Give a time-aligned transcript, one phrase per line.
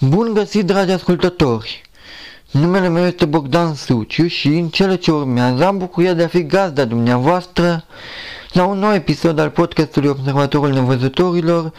[0.00, 1.82] Bun găsit, dragi ascultători!
[2.50, 6.46] Numele meu este Bogdan Suciu și în cele ce urmează am bucuria de a fi
[6.46, 7.84] gazda dumneavoastră
[8.52, 11.72] la un nou episod al podcastului Observatorul Nevăzătorilor,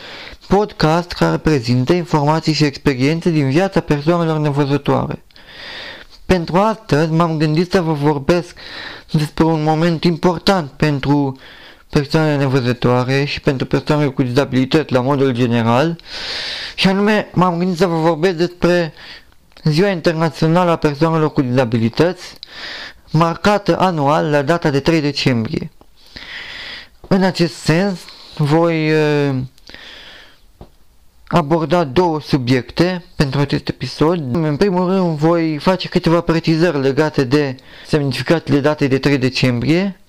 [0.47, 5.23] podcast care prezintă informații și experiențe din viața persoanelor nevăzătoare.
[6.25, 8.55] Pentru astăzi m-am gândit să vă vorbesc
[9.11, 11.37] despre un moment important pentru
[11.89, 15.99] persoane nevăzătoare și pentru persoane cu dizabilități la modul general
[16.75, 18.93] și anume m-am gândit să vă vorbesc despre
[19.63, 22.33] Ziua Internațională a Persoanelor cu Dizabilități
[23.11, 25.71] marcată anual la data de 3 decembrie.
[27.07, 27.99] În acest sens
[28.37, 29.35] voi uh,
[31.27, 34.35] aborda două subiecte pentru acest episod.
[34.35, 37.55] În primul rând voi face câteva precizări legate de
[37.87, 39.99] semnificațiile datei de 3 decembrie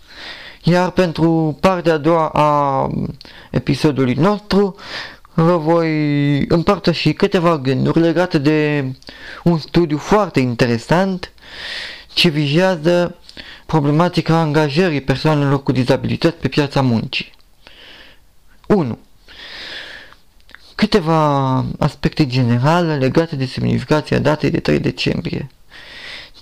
[0.63, 2.89] iar pentru partea a doua a
[3.51, 4.77] episodului nostru
[5.35, 8.85] vă voi împărtăși câteva gânduri legate de
[9.45, 11.33] un studiu foarte interesant
[12.13, 13.17] ce vizează
[13.67, 17.33] problematica angajării persoanelor cu dizabilități pe piața muncii.
[18.69, 18.99] 1.
[20.75, 25.51] Câteva aspecte generale legate de semnificația datei de 3 decembrie.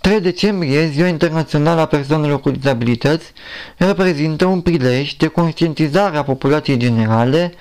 [0.07, 3.33] 3 decembrie, Ziua Internațională a Persoanelor cu Dizabilități,
[3.77, 7.55] reprezintă un prilej de conștientizare a populației generale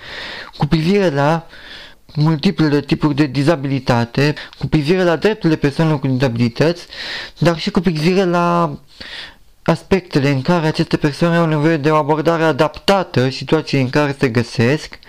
[0.58, 1.48] cu privire la
[2.16, 6.86] multiplele tipuri de dizabilitate, cu privire la drepturile persoanelor cu dizabilități,
[7.38, 8.78] dar și cu privire la
[9.64, 14.30] aspectele în care aceste persoane au nevoie de o abordare adaptată situației în care se
[14.30, 15.00] găsesc,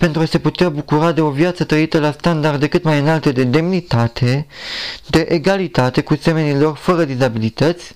[0.00, 3.44] pentru a se putea bucura de o viață trăită la standarde cât mai înalte de
[3.44, 4.46] demnitate,
[5.06, 7.94] de egalitate cu semenii lor fără dizabilități,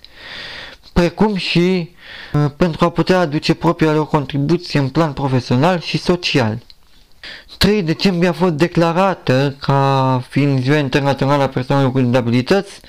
[0.92, 1.90] precum și
[2.32, 6.58] uh, pentru a putea aduce propria lor contribuție în plan profesional și social.
[7.58, 12.80] 3 decembrie a fost declarată ca fiind Ziua Internațională a Persoanelor cu Dizabilități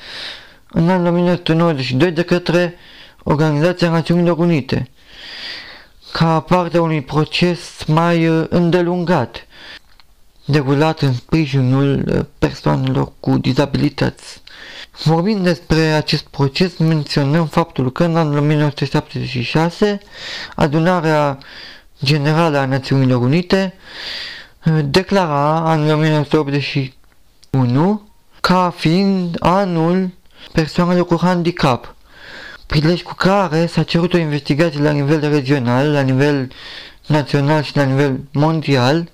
[0.70, 2.76] în anul 1992 de către
[3.24, 4.90] Organizația Națiunilor Unite
[6.18, 9.48] ca parte a unui proces mai uh, îndelungat,
[10.46, 14.42] derulat în sprijinul uh, persoanelor cu dizabilități.
[15.04, 20.00] Vorbind despre acest proces, menționăm faptul că în anul 1976,
[20.56, 21.38] adunarea
[22.04, 23.74] generală a Națiunilor Unite
[24.66, 28.08] uh, declara anul 1981
[28.42, 30.10] ca fiind anul
[30.52, 31.95] persoanelor cu handicap
[32.66, 36.52] prilej cu care s-a cerut o investigație la nivel regional, la nivel
[37.08, 39.10] național și la nivel mondial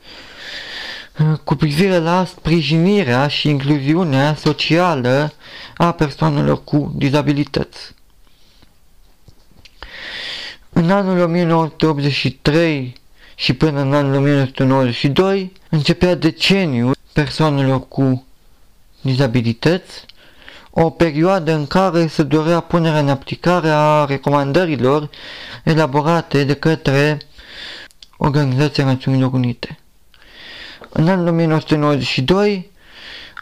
[1.44, 5.34] cu privire la sprijinirea și incluziunea socială
[5.78, 7.94] a persoanelor cu dizabilități.
[10.70, 12.96] În anul 1983
[13.36, 18.26] și până în anul 1992 începea deceniul persoanelor cu
[19.02, 20.06] dizabilități
[20.72, 25.10] o perioadă în care se dorea punerea în aplicare a recomandărilor
[25.64, 27.18] elaborate de către
[28.18, 29.80] Organizația Națiunilor Unite.
[30.90, 32.72] În anul 1992,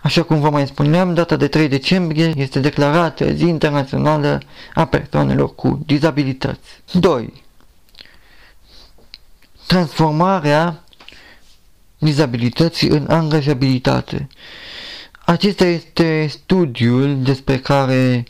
[0.03, 4.41] așa cum vă mai spuneam, data de 3 decembrie este declarată Zi Internațională
[4.73, 6.81] a Persoanelor cu Dizabilități.
[6.91, 7.43] 2.
[9.67, 10.83] Transformarea
[11.97, 14.27] dizabilității în angajabilitate.
[15.29, 18.25] Acesta este studiul despre care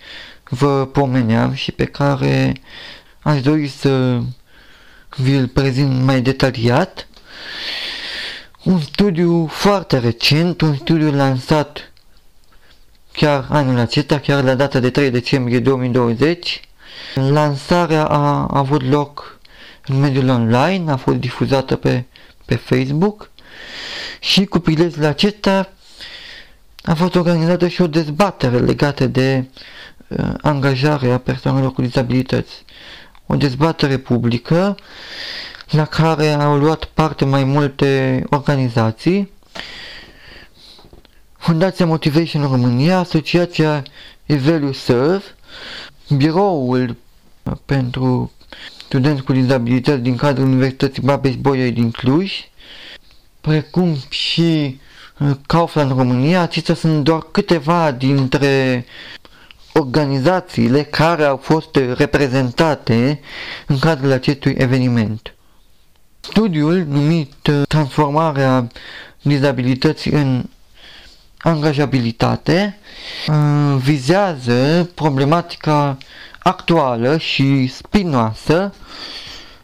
[0.49, 2.53] vă pomeneam și pe care
[3.21, 4.19] aș dori să
[5.17, 7.07] vi-l prezint mai detaliat.
[8.63, 11.91] Un studiu foarte recent, un studiu lansat
[13.11, 16.61] chiar anul acesta, chiar la data de 3 decembrie 2020.
[17.15, 19.39] Lansarea a avut loc
[19.85, 22.03] în mediul online, a fost difuzată pe,
[22.45, 23.29] pe Facebook
[24.19, 25.73] și cu prilejul acesta
[26.83, 29.45] a fost organizată și o dezbatere legată de
[30.07, 32.65] uh, angajarea persoanelor cu dizabilități.
[33.27, 34.77] O dezbatere publică
[35.69, 39.31] la care au luat parte mai multe organizații,
[41.37, 43.83] Fundația Motivation România, Asociația
[44.25, 45.23] Evelu Serve,
[46.17, 46.95] Biroul
[47.65, 48.31] pentru
[48.77, 52.33] studenți cu dizabilități din cadrul Universității Babeș-Bolyai din Cluj,
[53.41, 54.79] precum și
[55.47, 58.85] Kaufland România, acestea sunt doar câteva dintre
[59.73, 63.19] organizațiile care au fost reprezentate
[63.67, 65.33] în cadrul acestui eveniment.
[66.19, 67.33] Studiul numit
[67.67, 68.67] Transformarea
[69.21, 70.43] dizabilității în
[71.37, 72.77] angajabilitate
[73.77, 75.97] vizează problematica
[76.39, 78.73] actuală și spinoasă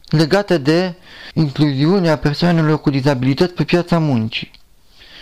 [0.10, 0.94] legată de
[1.34, 4.52] incluziunea persoanelor cu dizabilități pe piața muncii.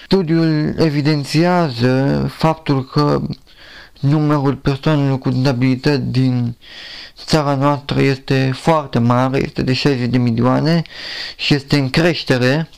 [0.05, 3.21] Studiul evidențiază faptul că
[3.99, 6.55] numărul persoanelor cu dizabilități din
[7.25, 10.81] țara noastră este foarte mare, este de 60 de milioane
[11.35, 12.69] și este în creștere.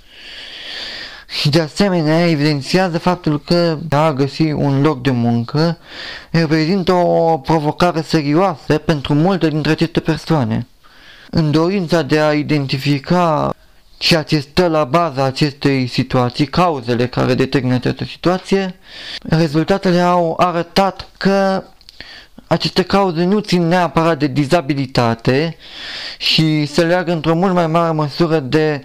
[1.40, 5.78] Și de asemenea evidențiază faptul că a găsi un loc de muncă
[6.32, 10.68] reprezintă o provocare serioasă pentru multe dintre aceste persoane.
[11.30, 13.55] În dorința de a identifica
[13.98, 18.76] ceea ce stă la baza acestei situații, cauzele care determină această situație,
[19.30, 21.64] rezultatele au arătat că
[22.48, 25.58] aceste cauze nu țin neapărat de dizabilitate
[26.18, 28.84] și se leagă într-o mult mai mare măsură de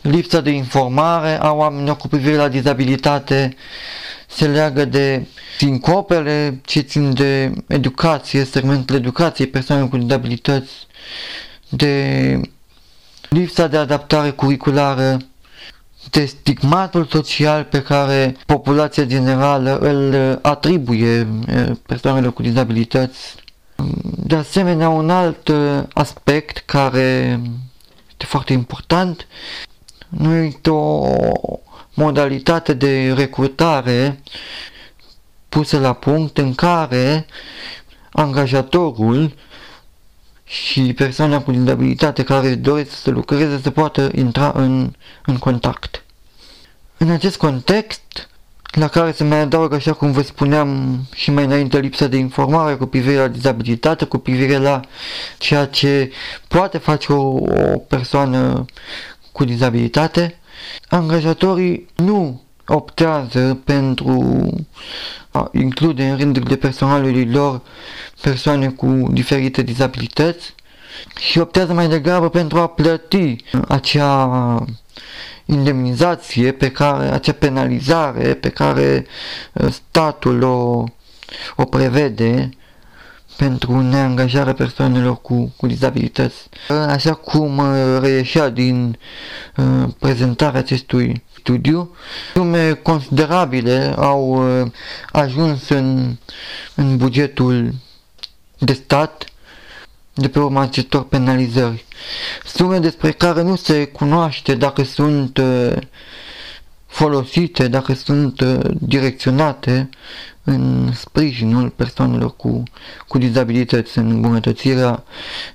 [0.00, 3.56] lipsa de informare a oamenilor cu privire la dizabilitate,
[4.26, 5.26] se leagă de
[5.58, 10.72] sincopele ce țin de educație, segmentul educației persoanelor cu dizabilități,
[11.68, 12.40] de
[13.34, 15.16] lipsa de adaptare curriculară,
[16.10, 21.28] de stigmatul social pe care populația generală îl atribuie
[21.86, 23.34] persoanelor cu dizabilități.
[24.02, 25.50] De asemenea, un alt
[25.92, 27.40] aspect care
[28.10, 29.26] este foarte important,
[30.08, 31.06] nu este o
[31.94, 34.22] modalitate de recrutare
[35.48, 37.26] pusă la punct în care
[38.12, 39.34] angajatorul
[40.54, 44.92] și persoana cu dizabilitate care doresc să lucreze să poată intra în,
[45.24, 46.04] în contact.
[46.96, 48.28] În acest context,
[48.70, 52.74] la care se mai adaugă, așa cum vă spuneam și mai înainte, lipsa de informare
[52.74, 54.80] cu privire la dizabilitate, cu privire la
[55.38, 56.12] ceea ce
[56.48, 57.22] poate face o,
[57.72, 58.64] o persoană
[59.32, 60.38] cu dizabilitate,
[60.88, 64.46] angajatorii nu optează pentru
[65.30, 67.60] a include în rândurile personalului lor
[68.20, 70.54] persoane cu diferite dizabilități
[71.18, 73.36] și optează mai degrabă pentru a plăti
[73.68, 74.64] acea
[75.44, 79.06] indemnizație pe care, acea penalizare pe care
[79.52, 80.84] uh, statul o,
[81.56, 82.48] o prevede
[83.36, 86.48] pentru neangajarea persoanelor cu, cu dizabilități.
[86.88, 88.98] Așa cum uh, reieșea din
[89.56, 91.94] uh, prezentarea acestui studiu,
[92.32, 94.22] sume considerabile au
[94.60, 94.70] uh,
[95.12, 96.16] ajuns în,
[96.74, 97.74] în bugetul
[98.58, 99.24] de stat
[100.14, 101.84] de pe urma acestor penalizări.
[102.44, 105.72] Sume despre care nu se cunoaște dacă sunt uh,
[106.94, 109.88] folosite, dacă sunt uh, direcționate
[110.44, 112.62] în sprijinul persoanelor cu,
[113.08, 115.04] cu dizabilități, în îmbunătățirea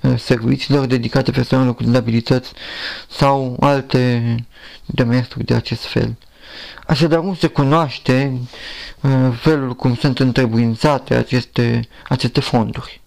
[0.02, 2.52] uh, serviciilor dedicate persoanelor cu dizabilități
[3.08, 4.34] sau alte
[4.86, 6.16] demersuri de acest fel.
[6.86, 8.40] Așadar nu se cunoaște
[9.00, 9.10] uh,
[9.40, 13.00] felul cum sunt întrebuințate aceste, aceste fonduri.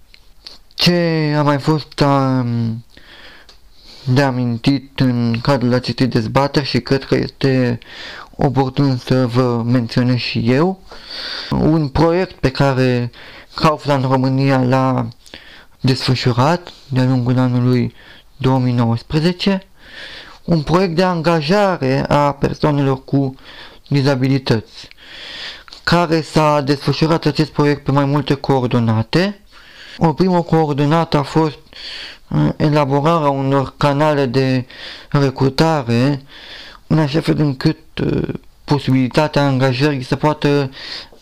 [0.73, 2.83] Ce a mai fost um,
[4.05, 7.79] de amintit în cadrul acestei dezbateri și cred că este
[8.35, 10.79] oportun să vă menționez și eu,
[11.49, 13.11] un proiect pe care
[13.55, 15.07] Kaufland România l-a
[15.79, 17.93] desfășurat de-a lungul anului
[18.37, 19.67] 2019,
[20.43, 23.35] un proiect de angajare a persoanelor cu
[23.87, 24.87] dizabilități,
[25.83, 29.39] care s-a desfășurat acest proiect pe mai multe coordonate.
[29.97, 31.57] O primă coordonată a fost
[32.27, 34.65] uh, elaborarea unor canale de
[35.09, 36.21] recrutare
[36.87, 38.33] în așa fel încât uh,
[38.63, 40.71] posibilitatea angajării să poată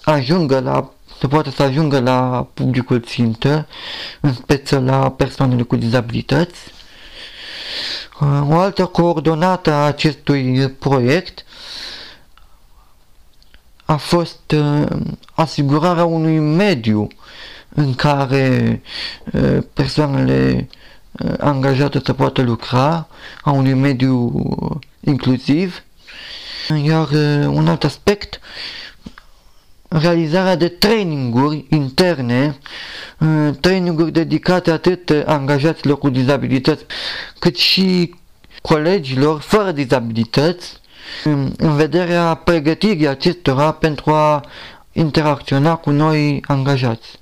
[0.03, 3.67] ajungă la să poată să ajungă la publicul țintă,
[4.19, 6.59] în speță la persoanele cu dizabilități.
[8.21, 11.45] Uh, o altă coordonată a acestui proiect
[13.85, 14.87] a fost uh,
[15.33, 17.07] asigurarea unui mediu
[17.69, 18.81] în care
[19.31, 20.67] uh, persoanele
[21.11, 23.07] uh, angajate să poată lucra,
[23.41, 24.31] a unui mediu
[24.99, 25.83] inclusiv.
[26.83, 28.39] Iar uh, un alt aspect,
[29.87, 32.57] realizarea de traininguri interne,
[33.19, 36.85] uh, traininguri dedicate atât angajaților cu dizabilități,
[37.39, 38.15] cât și
[38.61, 40.79] colegilor fără dizabilități,
[41.57, 44.45] în vederea pregătirii acestora pentru a
[44.91, 47.19] interacționa cu noi angajați.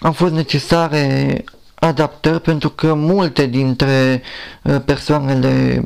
[0.00, 1.44] Au fost necesare
[1.84, 4.22] adaptări pentru că multe dintre
[4.62, 5.84] uh, persoanele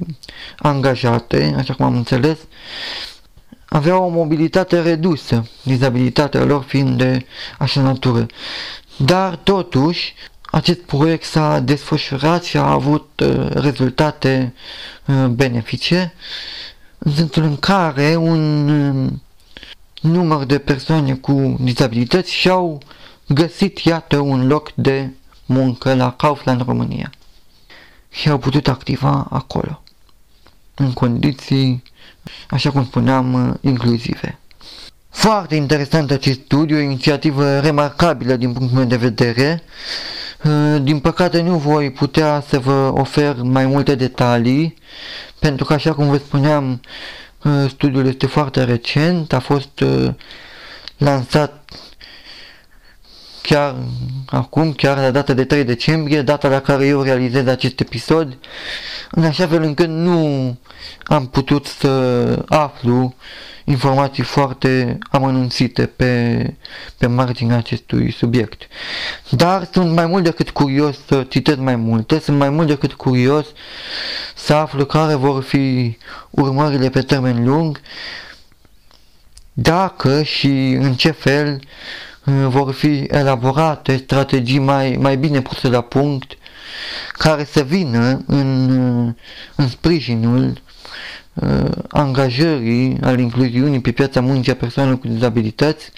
[0.59, 2.38] angajate, așa cum am înțeles,
[3.69, 7.26] aveau o mobilitate redusă, dizabilitatea lor fiind de
[7.59, 8.26] așa natură.
[8.97, 10.14] Dar totuși,
[10.50, 14.55] acest proiect s-a desfășurat și a avut uh, rezultate
[15.07, 16.14] uh, benefice,
[16.99, 19.21] în sensul în care un
[20.00, 22.83] număr de persoane cu dizabilități și-au
[23.28, 25.11] găsit, iată, un loc de
[25.49, 27.11] muncă la Kaufland România
[28.11, 29.83] și au putut activa acolo
[30.75, 31.83] în condiții
[32.50, 34.38] așa cum spuneam, inclusive.
[35.09, 39.62] Foarte interesant acest studiu, o inițiativă remarcabilă din punctul meu de vedere.
[40.83, 44.75] Din păcate nu voi putea să vă ofer mai multe detalii,
[45.38, 46.81] pentru că așa cum vă spuneam,
[47.69, 49.85] studiul este foarte recent, a fost
[50.97, 51.71] lansat
[53.49, 53.75] chiar
[54.26, 58.38] acum, chiar la data de 3 decembrie, data la care eu realizez acest episod,
[59.11, 60.57] în așa fel încât nu
[61.05, 63.14] am putut să aflu
[63.64, 66.43] informații foarte amănunțite pe,
[66.99, 68.62] pe marginea acestui subiect.
[69.31, 73.47] Dar sunt mai mult decât curios să citesc mai multe, sunt mai mult decât curios
[74.35, 75.97] să aflu care vor fi
[76.31, 77.81] urmările pe termen lung,
[79.52, 82.08] dacă și în ce fel uh,
[82.49, 86.32] vor fi elaborate strategii mai, mai bine puse la punct
[87.12, 89.14] care să vină în, uh,
[89.54, 90.62] în sprijinul
[91.35, 95.90] uh, angajării, al incluziunii pe piața muncii a persoanelor cu dizabilități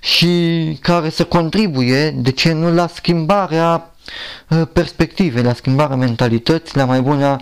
[0.00, 3.91] și care să contribuie, de ce nu, la schimbarea uh,
[4.72, 7.36] perspective, la schimbarea mentalității, la mai bună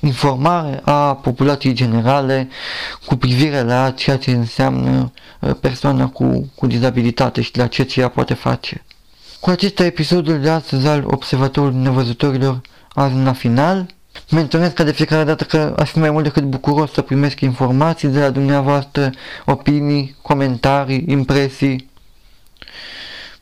[0.00, 2.48] informare a populației generale
[3.06, 8.00] cu privire la ceea ce înseamnă uh, persoana cu, cu dizabilitate și la ceea ce
[8.00, 8.84] ea poate face.
[9.40, 12.60] Cu acesta episodul de astăzi al Observatorului Nevăzătorilor
[12.94, 13.86] ajuns la final.
[14.30, 18.08] Menționez ca de fiecare dată că aș fi mai mult decât bucuros să primesc informații
[18.08, 19.10] de la dumneavoastră,
[19.46, 21.89] opinii, comentarii, impresii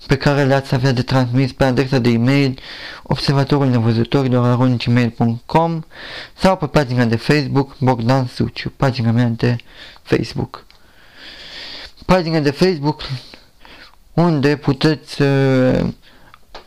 [0.08, 2.58] pe care le-ați avea de transmis pe adresa de e-mail
[3.02, 4.80] observatorul nevăzătorilor
[6.34, 9.56] sau pe pagina de Facebook Bogdan Suciu, pagina mea de
[10.02, 10.64] Facebook.
[12.06, 13.02] Pagina de Facebook
[14.12, 15.86] unde puteți uh,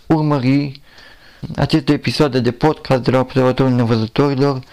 [0.06, 0.82] urmări
[1.56, 4.64] aceste episoade de podcast de la Observatorul Nevăzătorilor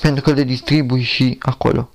[0.00, 1.90] pentru că le distribui și acolo.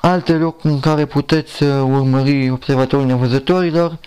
[0.00, 3.98] Alte locuri în care puteți uh, urmări Observatorul Nevăzătorilor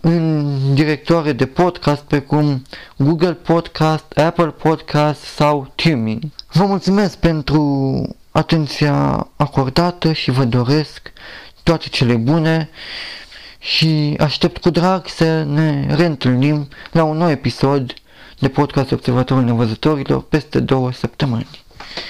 [0.00, 2.62] în directoare de podcast precum
[2.96, 6.22] Google Podcast, Apple Podcast sau Tuning.
[6.52, 11.12] Vă mulțumesc pentru atenția acordată și vă doresc
[11.62, 12.68] toate cele bune
[13.58, 17.94] și aștept cu drag să ne reîntâlnim la un nou episod
[18.38, 21.66] de podcast Observatorul Nevăzătorilor peste două săptămâni.